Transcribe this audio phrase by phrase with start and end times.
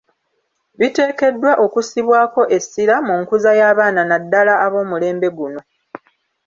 [0.79, 5.61] Biteekeddwa okussibwako essira mu nkuza y’abaana naddala ab’omulembe guno.